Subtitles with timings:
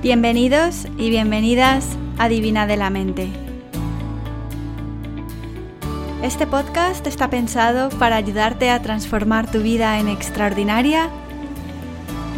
[0.00, 3.26] Bienvenidos y bienvenidas a Divina de la Mente.
[6.22, 11.10] Este podcast está pensado para ayudarte a transformar tu vida en extraordinaria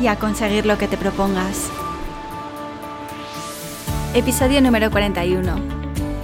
[0.01, 1.71] y a conseguir lo que te propongas.
[4.15, 5.55] Episodio número 41.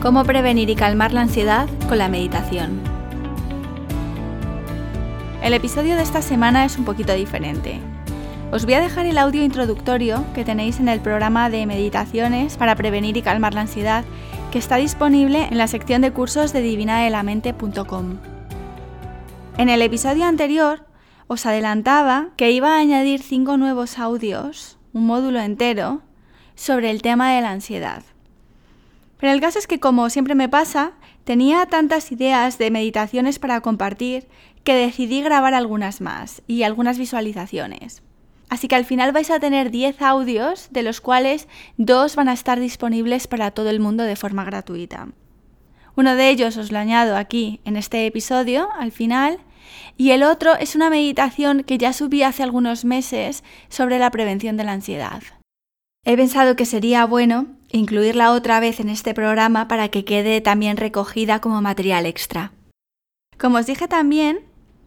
[0.01, 2.81] Cómo prevenir y calmar la ansiedad con la meditación.
[5.43, 7.79] El episodio de esta semana es un poquito diferente.
[8.53, 12.77] Os voy a dejar el audio introductorio que tenéis en el programa de meditaciones para
[12.77, 14.05] prevenir y calmar la ansiedad,
[14.53, 18.19] que está disponible en la sección de cursos de divinadelamente.com.
[19.59, 20.87] En el episodio anterior
[21.27, 26.03] os adelantaba que iba a añadir cinco nuevos audios, un módulo entero,
[26.55, 28.05] sobre el tema de la ansiedad.
[29.19, 30.93] Pero el caso es que, como siempre me pasa,
[31.25, 34.29] tenía tantas ideas de meditaciones para compartir
[34.63, 38.06] que decidí grabar algunas más y algunas visualizaciones.
[38.49, 42.33] Así que al final vais a tener 10 audios, de los cuales dos van a
[42.33, 45.09] estar disponibles para todo el mundo de forma gratuita.
[45.97, 49.39] Uno de ellos os lo añado aquí en este episodio, al final,
[49.97, 54.57] y el otro es una meditación que ya subí hace algunos meses sobre la prevención
[54.57, 55.23] de la ansiedad.
[56.05, 60.77] He pensado que sería bueno incluirla otra vez en este programa para que quede también
[60.77, 62.53] recogida como material extra.
[63.39, 64.41] Como os dije también,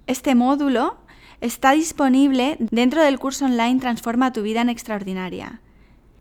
[0.07, 0.97] este módulo
[1.41, 5.61] está disponible dentro del curso online Transforma tu vida en extraordinaria.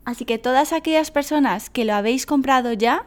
[0.04, 3.06] Así que todas aquellas personas que lo habéis comprado ya,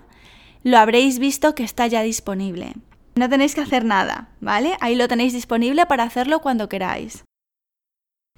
[0.64, 2.73] lo habréis visto que está ya disponible.
[3.16, 4.78] No tenéis que hacer nada, ¿vale?
[4.80, 7.23] Ahí lo tenéis disponible para hacerlo cuando queráis.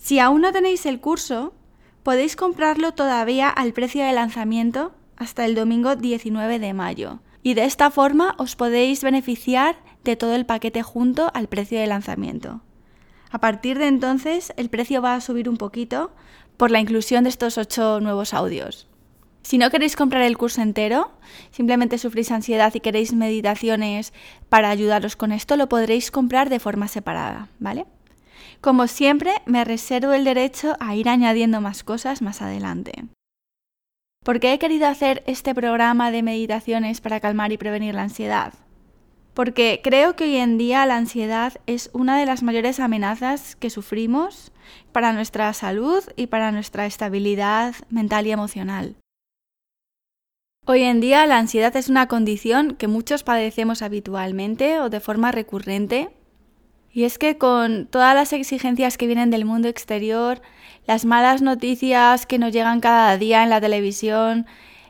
[0.01, 1.53] Si aún no tenéis el curso,
[2.03, 7.19] podéis comprarlo todavía al precio de lanzamiento hasta el domingo 19 de mayo.
[7.43, 11.87] Y de esta forma os podéis beneficiar de todo el paquete junto al precio de
[11.87, 12.61] lanzamiento.
[13.33, 16.11] A partir de entonces el precio va a subir un poquito
[16.55, 18.87] por la inclusión de estos ocho nuevos audios.
[19.41, 21.11] Si no queréis comprar el curso entero,
[21.49, 24.13] simplemente sufrís ansiedad y queréis meditaciones
[24.49, 27.87] para ayudaros con esto, lo podréis comprar de forma separada, ¿vale?
[28.61, 32.93] Como siempre, me reservo el derecho a ir añadiendo más cosas más adelante.
[34.23, 38.53] ¿Por qué he querido hacer este programa de meditaciones para calmar y prevenir la ansiedad?
[39.33, 43.69] Porque creo que hoy en día la ansiedad es una de las mayores amenazas que
[43.69, 44.51] sufrimos
[44.91, 48.95] para nuestra salud y para nuestra estabilidad mental y emocional.
[50.65, 55.31] Hoy en día la ansiedad es una condición que muchos padecemos habitualmente o de forma
[55.31, 56.09] recurrente.
[56.89, 60.41] Y es que con todas las exigencias que vienen del mundo exterior,
[60.85, 64.45] las malas noticias que nos llegan cada día en la televisión,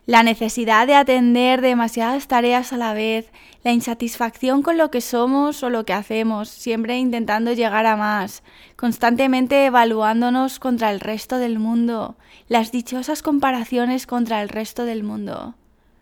[0.05, 3.31] la necesidad de atender demasiadas tareas a la vez,
[3.63, 8.43] la insatisfacción con lo que somos o lo que hacemos, siempre intentando llegar a más,
[8.75, 12.17] constantemente evaluándonos contra el resto del mundo,
[12.49, 15.55] las dichosas comparaciones contra el resto del mundo,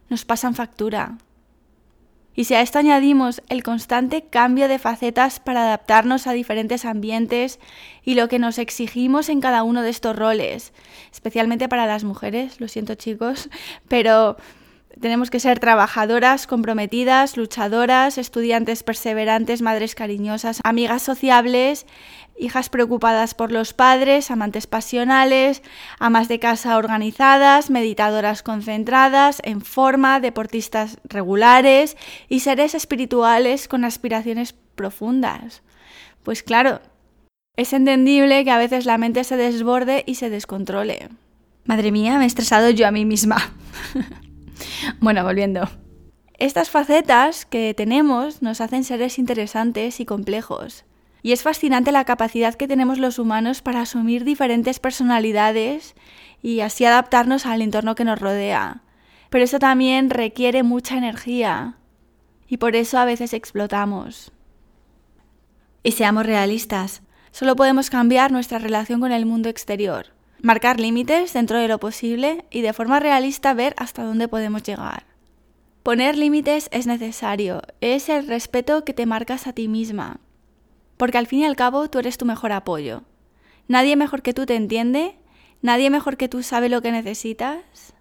[0.09, 1.17] nos pasan factura.
[2.35, 7.59] Y si a esto añadimos el constante cambio de facetas para adaptarnos a diferentes ambientes
[8.03, 10.71] y lo que nos exigimos en cada uno de estos roles,
[11.11, 13.49] especialmente para las mujeres, lo siento chicos,
[13.89, 14.37] pero
[14.99, 21.85] tenemos que ser trabajadoras, comprometidas, luchadoras, estudiantes perseverantes, madres cariñosas, amigas sociables,
[22.37, 25.61] hijas preocupadas por los padres, amantes pasionales,
[25.99, 31.97] amas de casa organizadas, meditadoras concentradas, en forma, deportistas regulares
[32.27, 35.61] y seres espirituales con aspiraciones profundas.
[36.23, 36.81] Pues claro,
[37.57, 41.09] es entendible que a veces la mente se desborde y se descontrole.
[41.65, 43.37] Madre mía, me he estresado yo a mí misma.
[44.99, 45.69] bueno, volviendo.
[46.37, 50.85] Estas facetas que tenemos nos hacen seres interesantes y complejos.
[51.23, 55.93] Y es fascinante la capacidad que tenemos los humanos para asumir diferentes personalidades
[56.41, 58.81] y así adaptarnos al entorno que nos rodea.
[59.29, 61.77] Pero eso también requiere mucha energía
[62.47, 64.31] y por eso a veces explotamos.
[65.83, 70.07] Y seamos realistas, solo podemos cambiar nuestra relación con el mundo exterior
[70.41, 75.05] marcar límites dentro de lo posible y de forma realista ver hasta dónde podemos llegar.
[75.83, 80.19] Poner límites es necesario, es el respeto que te marcas a ti misma,
[80.97, 83.03] porque al fin y al cabo tú eres tu mejor apoyo.
[83.67, 85.15] Nadie mejor que tú te entiende,
[85.61, 87.93] nadie mejor que tú sabe lo que necesitas.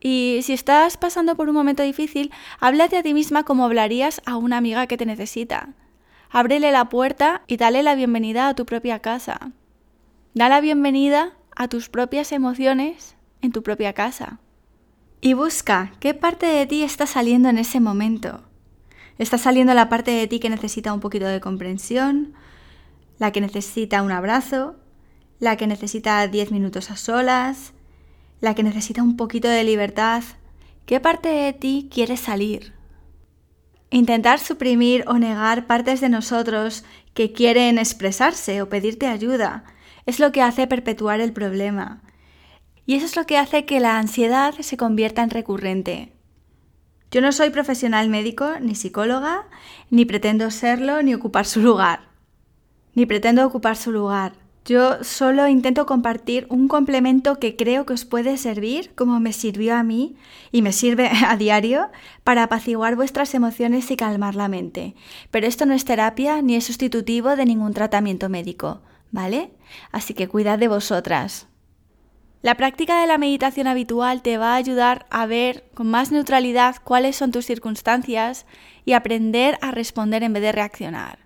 [0.00, 4.36] Y si estás pasando por un momento difícil, háblate a ti misma como hablarías a
[4.36, 5.74] una amiga que te necesita.
[6.30, 9.52] Ábrele la puerta y dale la bienvenida a tu propia casa.
[10.34, 14.40] Da la bienvenida a tus propias emociones en tu propia casa.
[15.20, 18.42] Y busca qué parte de ti está saliendo en ese momento.
[19.18, 22.34] ¿Está saliendo la parte de ti que necesita un poquito de comprensión?
[23.18, 24.76] ¿La que necesita un abrazo?
[25.38, 27.72] ¿La que necesita 10 minutos a solas?
[28.42, 30.24] la que necesita un poquito de libertad,
[30.84, 32.74] ¿qué parte de ti quiere salir?
[33.88, 36.84] Intentar suprimir o negar partes de nosotros
[37.14, 39.64] que quieren expresarse o pedirte ayuda
[40.06, 42.02] es lo que hace perpetuar el problema.
[42.86, 46.12] Y eso es lo que hace que la ansiedad se convierta en recurrente.
[47.10, 49.46] Yo no soy profesional médico, ni psicóloga,
[49.90, 52.08] ni pretendo serlo, ni ocupar su lugar.
[52.94, 54.32] Ni pretendo ocupar su lugar.
[54.64, 59.74] Yo solo intento compartir un complemento que creo que os puede servir, como me sirvió
[59.74, 60.14] a mí
[60.52, 61.88] y me sirve a diario,
[62.24, 64.94] para apaciguar vuestras emociones y calmar la mente.
[65.30, 69.50] Pero esto no es terapia ni es sustitutivo de ningún tratamiento médico, ¿vale?
[69.90, 71.48] Así que cuidad de vosotras.
[72.42, 76.76] La práctica de la meditación habitual te va a ayudar a ver con más neutralidad
[76.82, 78.46] cuáles son tus circunstancias
[78.84, 81.22] y aprender a responder en vez de reaccionar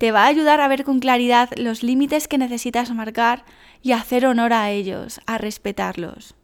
[0.00, 3.44] te va a ayudar a ver con claridad los límites que necesitas marcar
[3.82, 6.34] y hacer honor a ellos, a respetarlos.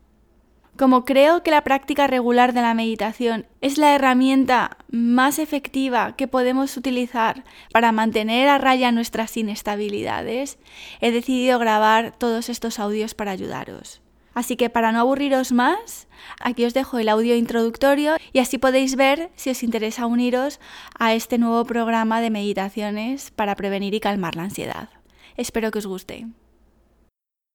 [0.77, 6.29] Como creo que la práctica regular de la meditación es la herramienta más efectiva que
[6.29, 10.59] podemos utilizar para mantener a raya nuestras inestabilidades,
[11.01, 14.03] he decidido grabar todos estos audios para ayudaros.
[14.35, 16.09] Así que para no aburriros más,
[16.41, 20.61] aquí os dejo el audio introductorio y así podéis ver si os interesa uniros
[20.99, 24.91] a este nuevo programa de meditaciones para prevenir y calmar la ansiedad.
[25.39, 26.27] Espero que os guste.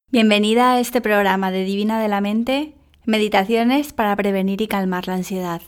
[0.09, 2.73] Bienvenida a este programa de Divina de la Mente,
[3.05, 5.61] Meditaciones para prevenir y calmar la ansiedad.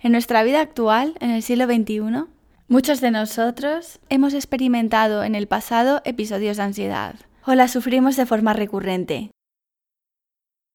[0.00, 2.24] En nuestra vida actual, en el siglo XXI,
[2.68, 7.16] muchos de nosotros hemos experimentado en el pasado episodios de ansiedad
[7.46, 9.30] o la sufrimos de forma recurrente,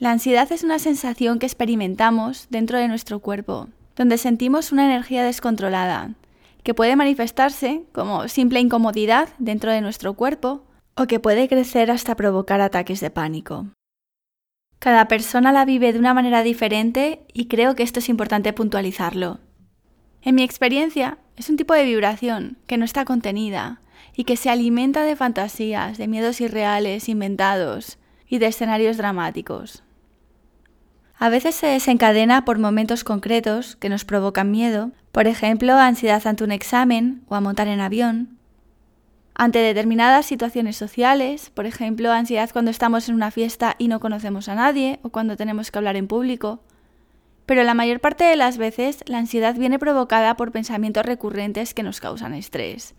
[0.04, 5.24] la ansiedad es una sensación que experimentamos dentro de nuestro cuerpo, donde sentimos una energía
[5.24, 6.16] descontrolada,
[6.64, 10.66] que puede manifestarse como simple incomodidad dentro de nuestro cuerpo
[10.98, 13.68] o que puede crecer hasta provocar ataques de pánico.
[14.84, 19.40] Cada persona la vive de una manera diferente y creo que esto es importante puntualizarlo.
[20.22, 23.80] En mi experiencia, es un tipo de vibración que no está contenida
[24.14, 27.98] y que se alimenta de fantasías, de miedos irreales, inventados
[28.28, 29.84] y de escenarios dramáticos.
[31.18, 36.44] A veces se desencadena por momentos concretos que nos provocan miedo, por ejemplo, ansiedad ante
[36.44, 38.38] un examen o a montar en avión.
[39.36, 44.48] Ante determinadas situaciones sociales, por ejemplo, ansiedad cuando estamos en una fiesta y no conocemos
[44.48, 46.62] a nadie o cuando tenemos que hablar en público.
[47.48, 51.84] Pero la mayor parte de las veces la ansiedad viene provocada por pensamientos recurrentes que
[51.84, 52.94] nos causan estrés,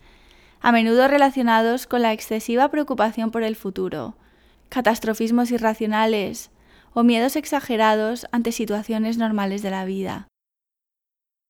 [0.59, 4.17] a menudo relacionados con la excesiva preocupación por el futuro,
[4.69, 6.51] catastrofismos irracionales,
[6.93, 10.27] o miedos exagerados ante situaciones normales de la vida.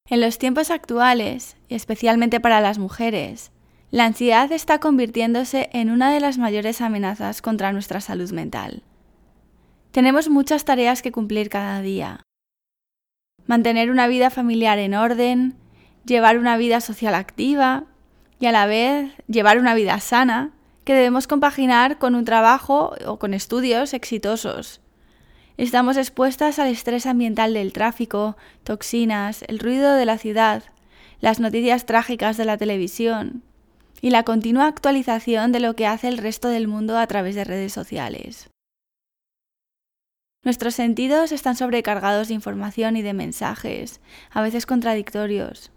[0.10, 3.52] En los tiempos actuales, y especialmente para las mujeres,
[3.96, 8.84] la ansiedad está convirtiéndose en una de las mayores amenazas contra nuestra salud mental.
[9.92, 12.20] Tenemos muchas tareas que cumplir cada día.
[13.48, 15.56] Mantener una vida familiar en orden,
[16.04, 17.86] llevar una vida social activa
[18.38, 20.52] y a la vez llevar una vida sana
[20.84, 24.82] que debemos compaginar con un trabajo o con estudios exitosos
[25.56, 30.64] Estamos expuestas al estrés ambiental del tráfico, toxinas, el ruido de la ciudad,
[31.22, 33.46] las noticias trágicas de la televisión
[34.06, 37.44] y la continua actualización de lo que hace el resto del mundo a través de
[37.44, 38.52] redes sociales.
[40.44, 45.72] Nuestros sentidos están sobrecargados de información y de mensajes, a veces contradictorios.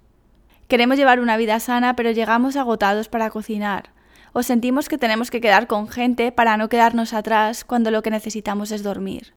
[0.67, 3.95] Queremos llevar una vida sana, pero llegamos agotados para cocinar,
[4.35, 8.11] o sentimos que tenemos que quedar con gente para no quedarnos atrás cuando lo que
[8.11, 9.33] necesitamos es dormir.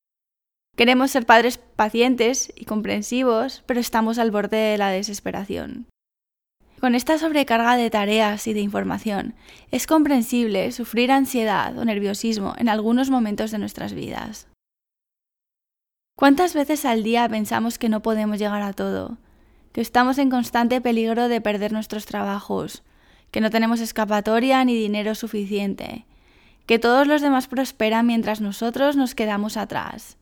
[0.75, 5.87] Queremos ser padres pacientes y comprensivos, pero estamos al borde de la desesperación.
[6.81, 9.35] Con esta sobrecarga de tareas y de información,
[9.69, 14.47] es comprensible sufrir ansiedad o nerviosismo en algunos momentos de nuestras vidas.
[16.17, 19.19] ¿Cuántas veces al día pensamos que no podemos llegar a todo?
[19.73, 22.81] Que estamos en constante peligro de perder nuestros trabajos,
[23.29, 26.07] que no tenemos escapatoria ni dinero suficiente,
[26.65, 30.17] que todos los demás prosperan mientras nosotros nos quedamos atrás,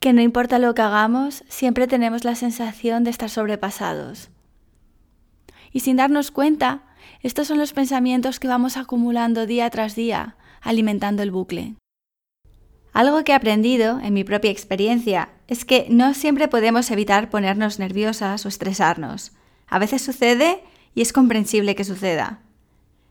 [0.00, 4.31] que no importa lo que hagamos, siempre tenemos la sensación de estar sobrepasados.
[5.72, 6.82] Y sin darnos cuenta,
[7.22, 11.74] estos son los pensamientos que vamos acumulando día tras día, alimentando el bucle.
[12.92, 17.78] Algo que he aprendido en mi propia experiencia es que no siempre podemos evitar ponernos
[17.78, 19.32] nerviosas o estresarnos.
[19.66, 20.62] A veces sucede
[20.94, 22.40] y es comprensible que suceda.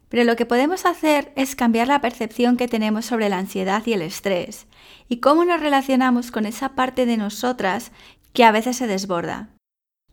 [0.09, 3.93] Pero lo que podemos hacer es cambiar la percepción que tenemos sobre la ansiedad y
[3.93, 4.67] el estrés
[5.07, 7.91] y cómo nos relacionamos con esa parte de nosotras
[8.33, 9.49] que a veces se desborda.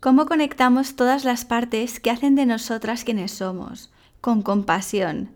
[0.01, 3.91] Cómo conectamos todas las partes que hacen de nosotras quienes somos,
[4.21, 5.31] con compasión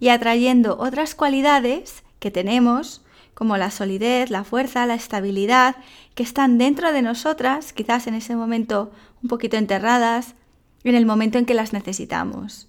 [0.00, 5.76] y atrayendo otras cualidades que tenemos, como la solidez, la fuerza, la estabilidad,
[6.16, 8.90] que están dentro de nosotras, quizás en ese momento
[9.22, 10.34] un poquito enterradas,
[10.82, 12.66] en el momento en que las necesitamos.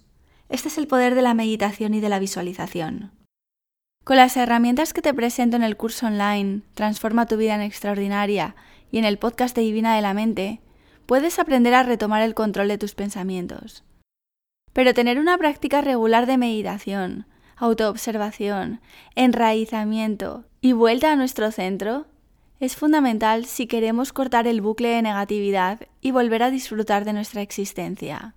[0.48, 3.10] Este es el poder de la meditación y de la visualización.
[4.04, 8.54] Con las herramientas que te presento en el curso online Transforma tu vida en extraordinaria
[8.92, 10.60] y en el podcast de Divina de la Mente,
[11.10, 13.82] puedes aprender a retomar el control de tus pensamientos.
[14.72, 17.26] Pero tener una práctica regular de meditación,
[17.56, 18.80] autoobservación,
[19.16, 22.06] enraizamiento y vuelta a nuestro centro
[22.60, 27.42] es fundamental si queremos cortar el bucle de negatividad y volver a disfrutar de nuestra
[27.42, 28.36] existencia.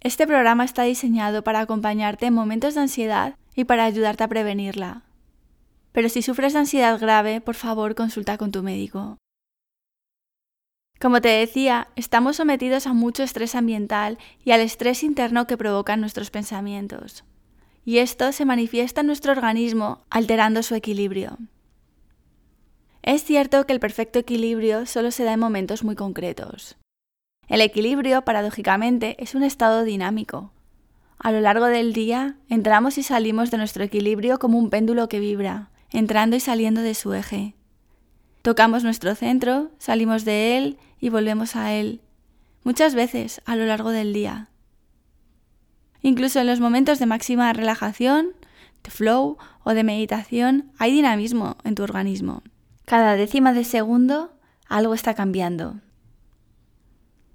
[0.00, 5.02] Este programa está diseñado para acompañarte en momentos de ansiedad y para ayudarte a prevenirla.
[5.92, 9.18] Pero si sufres de ansiedad grave, por favor consulta con tu médico.
[11.00, 16.00] Como te decía, estamos sometidos a mucho estrés ambiental y al estrés interno que provocan
[16.00, 17.24] nuestros pensamientos.
[17.84, 21.36] Y esto se manifiesta en nuestro organismo alterando su equilibrio.
[23.02, 26.78] Es cierto que el perfecto equilibrio solo se da en momentos muy concretos.
[27.48, 30.52] El equilibrio, paradójicamente, es un estado dinámico.
[31.18, 35.20] A lo largo del día, entramos y salimos de nuestro equilibrio como un péndulo que
[35.20, 37.54] vibra, entrando y saliendo de su eje.
[38.44, 42.02] Tocamos nuestro centro, salimos de él y volvemos a él,
[42.62, 44.50] muchas veces a lo largo del día.
[46.02, 48.32] Incluso en los momentos de máxima relajación,
[48.82, 52.42] de flow o de meditación, hay dinamismo en tu organismo.
[52.84, 54.34] Cada décima de segundo
[54.68, 55.80] algo está cambiando.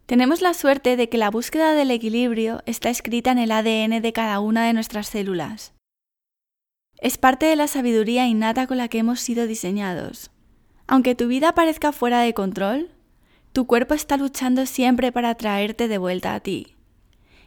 [0.06, 4.14] Tenemos la suerte de que la búsqueda del equilibrio está escrita en el ADN de
[4.14, 5.74] cada una de nuestras células.
[7.00, 10.30] Es parte de la sabiduría innata con la que hemos sido diseñados.
[10.92, 12.90] Aunque tu vida parezca fuera de control,
[13.54, 16.76] tu cuerpo está luchando siempre para traerte de vuelta a ti.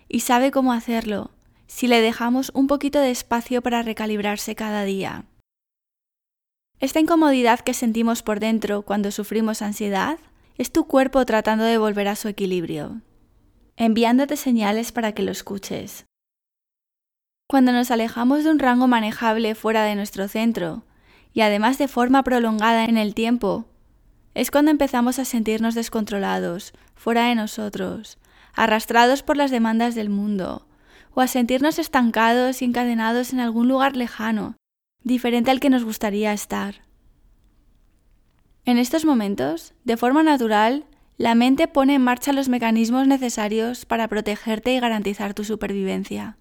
[0.08, 1.32] Y sabe cómo hacerlo
[1.66, 5.24] si le dejamos un poquito de espacio para recalibrarse cada día.
[6.78, 10.20] Esta incomodidad que sentimos por dentro cuando sufrimos ansiedad
[10.56, 13.00] es tu cuerpo tratando de volver a su equilibrio,
[13.76, 16.04] enviándote señales para que lo escuches.
[17.48, 20.84] Cuando nos alejamos de un rango manejable fuera de nuestro centro,
[21.32, 23.66] y además de forma prolongada en el tiempo,
[24.34, 28.18] es cuando empezamos a sentirnos descontrolados, fuera de nosotros,
[28.54, 30.66] arrastrados por las demandas del mundo,
[31.14, 34.56] o a sentirnos estancados y encadenados en algún lugar lejano,
[35.02, 36.82] diferente al que nos gustaría estar.
[38.64, 40.86] En estos momentos, de forma natural,
[41.18, 46.38] la mente pone en marcha los mecanismos necesarios para protegerte y garantizar tu supervivencia.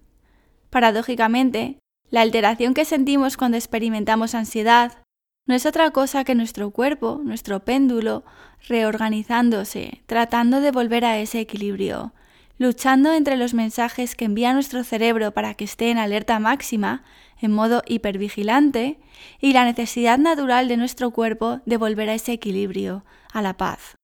[0.70, 1.78] Paradójicamente,
[2.12, 5.02] la alteración que sentimos cuando experimentamos ansiedad
[5.46, 8.22] no es otra cosa que nuestro cuerpo, nuestro péndulo,
[8.68, 12.12] reorganizándose, tratando de volver a ese equilibrio,
[12.58, 17.02] luchando entre los mensajes que envía nuestro cerebro para que esté en alerta máxima
[17.40, 19.00] en modo hipervigilante
[19.40, 23.96] y la necesidad natural de nuestro cuerpo de volver a ese equilibrio, a la paz.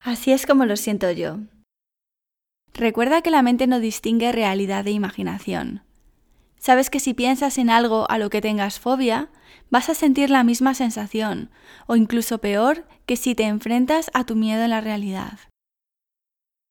[0.00, 1.40] Así es como lo siento yo.
[2.74, 5.82] Recuerda que la mente no distingue realidad e imaginación.
[6.66, 9.28] Sabes que si piensas en algo a lo que tengas fobia,
[9.70, 11.48] vas a sentir la misma sensación,
[11.86, 15.38] o incluso peor que si te enfrentas a tu miedo en la realidad.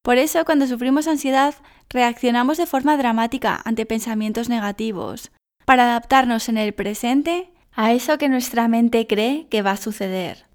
[0.04, 1.56] Por eso, cuando sufrimos ansiedad,
[1.88, 5.32] reaccionamos de forma dramática ante pensamientos negativos,
[5.64, 10.46] para adaptarnos en el presente a eso que nuestra mente cree que va a suceder.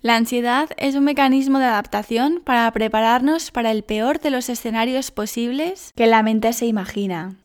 [0.00, 5.10] La ansiedad es un mecanismo de adaptación para prepararnos para el peor de los escenarios
[5.10, 7.36] posibles que la mente se imagina,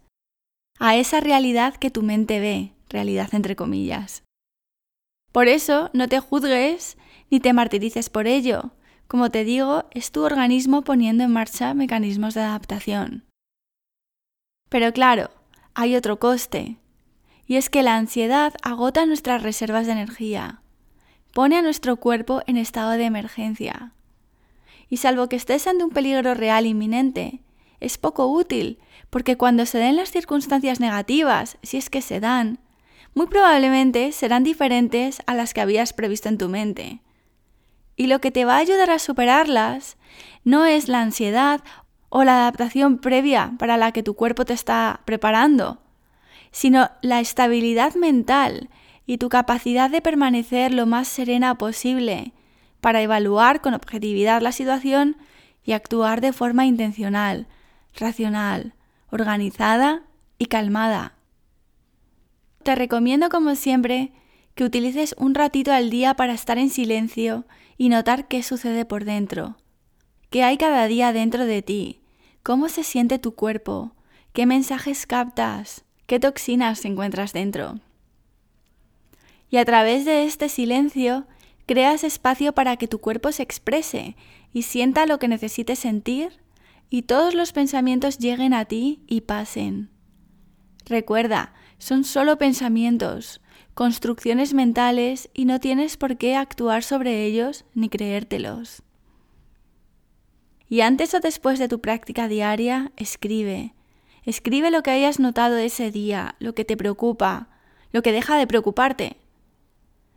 [0.85, 4.23] a esa realidad que tu mente ve, realidad entre comillas.
[5.31, 6.97] Por eso no te juzgues
[7.31, 8.71] ni te martirices por ello.
[9.07, 13.23] Como te digo, es tu organismo poniendo en marcha mecanismos de adaptación.
[14.67, 15.29] Pero claro,
[15.73, 16.75] hay otro coste,
[17.47, 20.63] y es que la ansiedad agota nuestras reservas de energía,
[21.31, 23.93] pone a nuestro cuerpo en estado de emergencia.
[24.89, 27.42] Y salvo que estés ante un peligro real inminente,
[27.83, 32.59] es poco útil, porque cuando se den las circunstancias negativas, si es que se dan,
[33.13, 37.01] muy probablemente serán diferentes a las que habías previsto en tu mente.
[37.95, 39.97] Y lo que te va a ayudar a superarlas
[40.43, 41.61] no es la ansiedad
[42.09, 45.81] o la adaptación previa para la que tu cuerpo te está preparando,
[46.51, 48.69] sino la estabilidad mental
[49.05, 52.33] y tu capacidad de permanecer lo más serena posible
[52.81, 55.17] para evaluar con objetividad la situación
[55.63, 57.47] y actuar de forma intencional,
[57.95, 58.73] racional,
[59.09, 60.03] organizada
[60.37, 61.15] y calmada.
[62.63, 64.13] Te recomiendo, como siempre,
[64.55, 67.45] que utilices un ratito al día para estar en silencio
[67.77, 69.57] y notar qué sucede por dentro,
[70.29, 72.03] qué hay cada día dentro de ti,
[72.43, 73.93] ¿Cómo se siente tu cuerpo?
[74.33, 75.85] ¿Qué mensajes captas?
[76.07, 77.79] ¿Qué toxinas encuentras dentro?
[79.49, 81.25] Y a través de este silencio
[81.67, 84.17] creas espacio para que tu cuerpo se exprese
[84.51, 86.42] y sienta lo que necesite sentir
[86.93, 89.89] y todos los pensamientos lleguen a ti y pasen.
[90.85, 93.41] Recuerda, son solo pensamientos,
[93.73, 98.83] construcciones mentales y no tienes por qué actuar sobre ellos ni creértelos.
[100.69, 103.73] Y antes o después de tu práctica diaria, escribe.
[104.23, 107.49] Escribe lo que hayas notado ese día, lo que te preocupa,
[107.91, 109.17] lo que deja de preocuparte.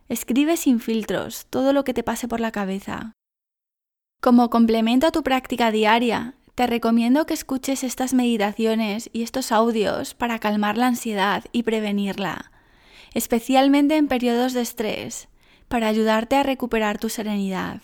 [0.09, 3.13] Escribe sin filtros todo lo que te pase por la cabeza.
[4.21, 10.15] Como complemento a tu práctica diaria, te recomiendo que escuches estas meditaciones y estos audios
[10.15, 12.51] para calmar la ansiedad y prevenirla,
[13.13, 15.27] especialmente en periodos de estrés,
[15.67, 17.83] para ayudarte a recuperar tu serenidad.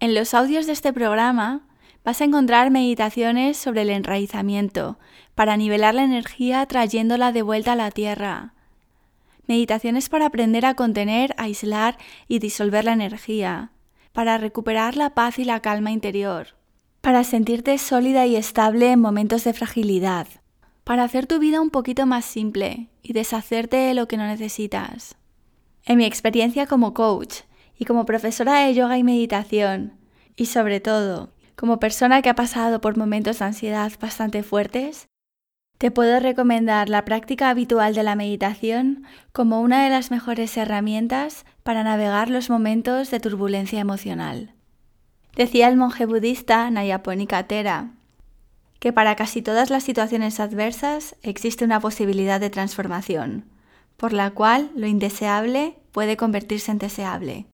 [0.00, 1.68] En los audios de este programa
[2.06, 4.98] vas a encontrar meditaciones sobre el enraizamiento,
[5.34, 8.54] para nivelar la energía trayéndola de vuelta a la tierra.
[9.46, 13.72] Meditaciones para aprender a contener, aislar y disolver la energía,
[14.14, 16.57] para recuperar la paz y la calma interior,
[17.00, 20.26] para sentirte sólida y estable en momentos de fragilidad,
[20.84, 25.16] para hacer tu vida un poquito más simple y deshacerte de lo que no necesitas.
[25.84, 27.42] En mi experiencia como coach
[27.78, 29.94] y como profesora de yoga y meditación,
[30.36, 35.08] y sobre todo como persona que ha pasado por momentos de ansiedad bastante fuertes,
[35.78, 41.44] te puedo recomendar la práctica habitual de la meditación como una de las mejores herramientas
[41.62, 44.54] para navegar los momentos de turbulencia emocional.
[45.38, 47.92] Decía el monje budista Nayaponi Thera
[48.80, 53.44] que para casi todas las situaciones adversas existe una posibilidad de transformación,
[53.96, 57.46] por la cual lo indeseable puede convertirse en deseable.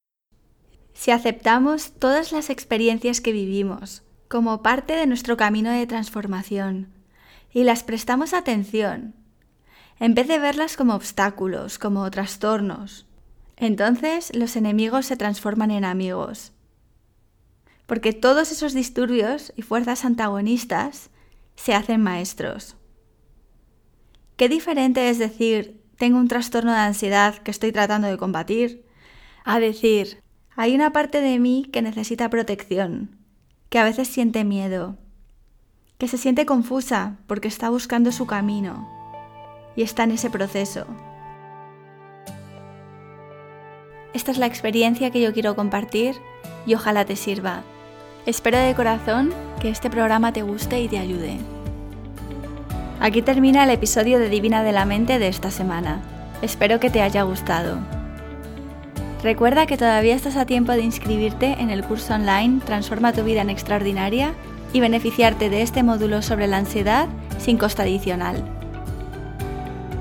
[0.95, 6.91] Si aceptamos todas las experiencias que vivimos como parte de nuestro camino de transformación
[7.53, 9.13] y las prestamos atención,
[9.99, 13.05] en vez de verlas como obstáculos, como trastornos,
[13.57, 16.54] entonces los enemigos se transforman en amigos.
[17.85, 21.09] Porque todos esos disturbios y fuerzas antagonistas
[21.55, 22.75] se hacen maestros.
[24.37, 28.85] Qué diferente es decir, tengo un trastorno de ansiedad que estoy tratando de combatir,
[29.45, 30.21] a decir,
[30.55, 33.17] hay una parte de mí que necesita protección,
[33.69, 34.97] que a veces siente miedo,
[35.97, 38.89] que se siente confusa porque está buscando su camino
[39.75, 40.85] y está en ese proceso.
[44.13, 46.15] Esta es la experiencia que yo quiero compartir
[46.65, 47.63] y ojalá te sirva.
[48.25, 51.37] Espero de corazón que este programa te guste y te ayude.
[52.99, 56.01] Aquí termina el episodio de Divina de la Mente de esta semana.
[56.41, 57.77] Espero que te haya gustado.
[59.21, 63.41] Recuerda que todavía estás a tiempo de inscribirte en el curso online Transforma tu vida
[63.41, 64.33] en extraordinaria
[64.73, 67.07] y beneficiarte de este módulo sobre la ansiedad
[67.37, 68.43] sin costo adicional.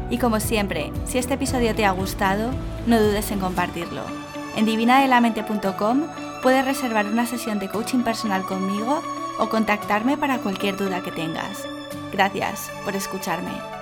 [0.08, 2.52] Y como siempre, si este episodio te ha gustado,
[2.87, 4.00] no dudes en compartirlo.
[4.56, 9.02] En divinadelamente.com puedes reservar una sesión de coaching personal conmigo
[9.38, 11.66] o contactarme para cualquier duda que tengas.
[12.12, 13.73] Gracias por escucharme.